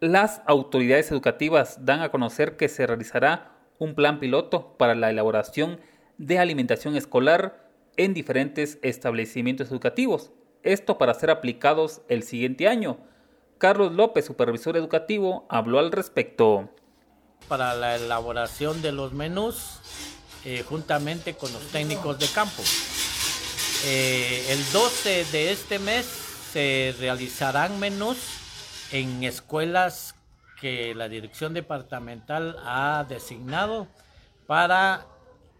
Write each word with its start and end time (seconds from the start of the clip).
las 0.00 0.40
autoridades 0.46 1.10
educativas 1.10 1.84
dan 1.84 2.00
a 2.00 2.10
conocer 2.10 2.56
que 2.56 2.68
se 2.68 2.86
realizará 2.86 3.52
un 3.78 3.94
plan 3.94 4.18
piloto 4.18 4.76
para 4.78 4.94
la 4.94 5.10
elaboración 5.10 5.78
de 6.16 6.38
alimentación 6.38 6.96
escolar 6.96 7.70
en 7.96 8.14
diferentes 8.14 8.78
establecimientos 8.82 9.70
educativos, 9.70 10.30
esto 10.62 10.96
para 10.96 11.14
ser 11.14 11.30
aplicados 11.30 12.00
el 12.08 12.22
siguiente 12.22 12.66
año. 12.66 12.98
Carlos 13.58 13.92
López, 13.92 14.24
supervisor 14.24 14.76
educativo, 14.76 15.46
habló 15.50 15.78
al 15.78 15.92
respecto. 15.92 16.70
Para 17.48 17.74
la 17.74 17.96
elaboración 17.96 18.80
de 18.80 18.92
los 18.92 19.12
menús, 19.12 19.80
eh, 20.46 20.64
juntamente 20.66 21.34
con 21.34 21.52
los 21.52 21.62
técnicos 21.68 22.18
de 22.18 22.26
campo. 22.28 22.62
Eh, 23.84 24.46
el 24.50 24.72
12 24.72 25.26
de 25.32 25.52
este 25.52 25.78
mes 25.78 26.06
se 26.52 26.94
realizarán 26.98 27.78
menús 27.78 28.39
en 28.92 29.22
escuelas 29.22 30.16
que 30.60 30.94
la 30.94 31.08
dirección 31.08 31.54
departamental 31.54 32.56
ha 32.64 33.06
designado 33.08 33.88
para 34.46 35.06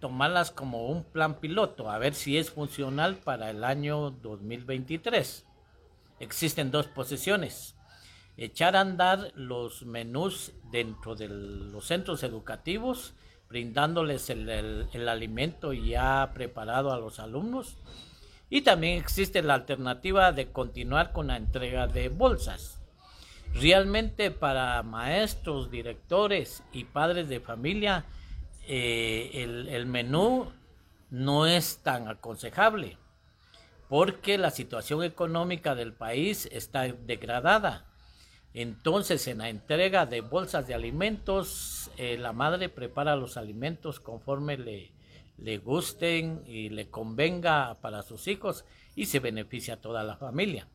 tomarlas 0.00 0.50
como 0.50 0.86
un 0.86 1.04
plan 1.04 1.34
piloto, 1.34 1.90
a 1.90 1.98
ver 1.98 2.14
si 2.14 2.38
es 2.38 2.50
funcional 2.50 3.16
para 3.16 3.50
el 3.50 3.64
año 3.64 4.10
2023. 4.10 5.44
Existen 6.20 6.70
dos 6.70 6.86
posiciones. 6.86 7.74
Echar 8.36 8.76
a 8.76 8.80
andar 8.80 9.32
los 9.34 9.84
menús 9.84 10.52
dentro 10.70 11.14
de 11.14 11.28
los 11.28 11.86
centros 11.86 12.22
educativos, 12.22 13.14
brindándoles 13.48 14.30
el, 14.30 15.08
alimento 15.08 15.72
ya 15.72 16.30
preparado 16.34 16.92
a 16.92 16.98
los 16.98 17.18
alumnos. 17.18 17.76
Y 18.48 18.62
también 18.62 18.98
existe 18.98 19.42
la 19.42 19.54
alternativa 19.54 20.32
de 20.32 20.50
continuar 20.50 21.12
con 21.12 21.26
la 21.26 21.36
entrega 21.36 21.86
de 21.86 22.08
bolsas 22.08 22.77
Realmente 23.54 24.30
para 24.30 24.82
maestros, 24.82 25.70
directores 25.70 26.62
y 26.72 26.84
padres 26.84 27.28
de 27.28 27.40
familia, 27.40 28.04
eh, 28.68 29.66
el, 29.70 29.86
menú 29.86 30.52
no 31.10 31.46
es 31.46 31.78
tan 31.82 32.06
aconsejable 32.06 32.98
porque 33.88 34.36
la 34.36 34.50
situación 34.50 35.02
económica 35.02 35.74
del 35.74 35.92
país 35.92 36.48
está 36.52 36.82
degradada. 36.82 37.86
Entonces, 38.52 39.26
en 39.26 39.38
la 39.38 39.48
entrega 39.48 40.04
de 40.04 40.20
bolsas 40.20 40.66
de 40.66 40.74
alimentos, 40.74 41.90
eh, 41.96 42.18
la 42.18 42.32
madre 42.32 42.68
prepara 42.68 43.16
los 43.16 43.36
alimentos 43.36 43.98
conforme 43.98 44.58
le, 44.58 44.92
le 45.38 45.58
gusten 45.58 46.44
y 46.46 46.68
le 46.68 46.90
convenga 46.90 47.78
para 47.80 48.02
sus 48.02 48.28
hijos 48.28 48.64
y 48.94 49.06
se 49.06 49.20
beneficia 49.20 49.74
a 49.74 49.80
toda 49.80 50.02
la 50.02 50.16
familia 50.16 50.68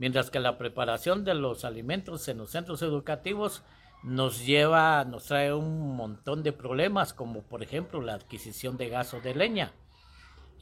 mientras 0.00 0.30
que 0.30 0.40
la 0.40 0.56
preparación 0.56 1.24
de 1.24 1.34
los 1.34 1.66
alimentos 1.66 2.26
en 2.28 2.38
los 2.38 2.50
centros 2.50 2.80
educativos 2.80 3.62
nos 4.02 4.46
lleva, 4.46 5.04
nos 5.04 5.26
trae 5.26 5.52
un 5.52 5.94
montón 5.94 6.42
de 6.42 6.52
problemas, 6.52 7.12
como 7.12 7.42
por 7.42 7.62
ejemplo 7.62 8.00
la 8.00 8.14
adquisición 8.14 8.78
de 8.78 8.88
gas 8.88 9.12
o 9.12 9.20
de 9.20 9.34
leña. 9.34 9.74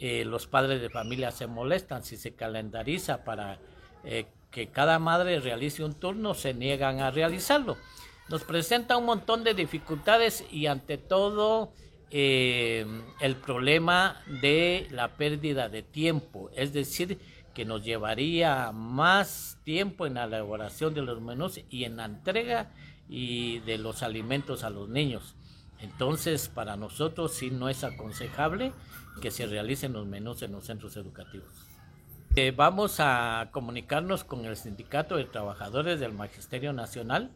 Eh, 0.01 0.25
los 0.25 0.49
padres 0.49 0.81
de 0.83 0.91
familia 0.91 1.31
se 1.31 1.47
molestan 1.47 2.03
si 2.03 2.17
se 2.17 2.35
calendariza 2.35 3.23
para 3.23 3.61
eh, 4.03 4.27
que 4.51 4.71
cada 4.71 4.99
madre 4.99 5.39
realice 5.39 5.85
un 5.85 5.95
turno, 5.95 6.35
se 6.35 6.53
niegan 6.53 6.99
a 7.01 7.13
realizarlo. 7.13 7.77
Nos 8.29 8.43
presenta 8.43 8.97
un 8.97 9.05
montón 9.05 9.45
de 9.45 9.55
dificultades 9.55 10.45
y 10.51 10.67
ante 10.67 10.99
todo 10.99 11.73
eh, 12.11 12.85
el 13.21 13.37
problema 13.37 14.21
de 14.43 14.89
la 14.91 15.17
pérdida 15.17 15.69
de 15.69 15.85
tiempo, 15.85 16.51
es 16.57 16.73
decir, 16.73 17.21
que 17.59 17.65
nos 17.65 17.85
llevaría 17.85 18.71
más 18.71 19.59
tiempo 19.65 20.07
en 20.07 20.15
la 20.15 20.27
elaboración 20.27 20.95
de 20.95 21.03
los 21.03 21.21
menús 21.21 21.59
y 21.69 21.83
en 21.83 21.97
la 21.97 22.05
entrega 22.05 22.71
y 23.09 23.59
de 23.59 23.79
los 23.79 24.05
alimentos 24.05 24.63
a 24.63 24.71
los 24.71 24.89
niños. 24.89 25.35
Entonces, 25.81 26.49
para 26.49 26.77
nosotros 26.77 27.35
sí 27.35 27.51
no 27.51 27.69
es 27.69 27.83
aconsejable 27.83 28.73
que 29.21 29.33
se 29.33 29.45
realicen 29.47 29.93
los 29.93 30.07
menús 30.07 30.41
en 30.43 30.53
los 30.53 30.67
centros 30.67 30.97
educativos. 30.97 31.49
Eh, 32.37 32.53
vamos 32.57 33.01
a 33.01 33.49
comunicarnos 33.51 34.23
con 34.23 34.45
el 34.45 34.57
Sindicato 34.57 35.17
de 35.17 35.25
Trabajadores 35.25 35.99
del 35.99 36.13
Magisterio 36.13 36.73
Nacional 36.73 37.33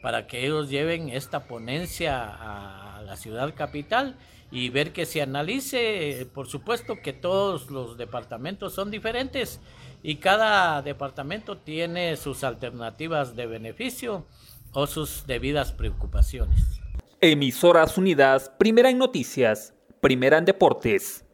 para 0.00 0.26
que 0.26 0.46
ellos 0.46 0.70
lleven 0.70 1.10
esta 1.10 1.46
ponencia 1.46 2.16
la 3.02 3.16
ciudad 3.16 3.54
capital 3.54 4.16
y 4.50 4.70
ver 4.70 4.92
que 4.92 5.06
se 5.06 5.20
analice, 5.20 6.26
por 6.34 6.48
supuesto 6.48 6.96
que 7.02 7.12
todos 7.12 7.70
los 7.70 7.98
departamentos 7.98 8.74
son 8.74 8.90
diferentes 8.90 9.60
y 10.02 10.16
cada 10.16 10.80
departamento 10.82 11.58
tiene 11.58 12.16
sus 12.16 12.44
alternativas 12.44 13.36
de 13.36 13.46
beneficio 13.46 14.26
o 14.72 14.86
sus 14.86 15.26
debidas 15.26 15.72
preocupaciones. 15.72 16.80
Emisoras 17.20 17.98
Unidas, 17.98 18.50
primera 18.58 18.90
en 18.90 18.98
noticias, 18.98 19.74
primera 20.00 20.38
en 20.38 20.44
deportes. 20.44 21.24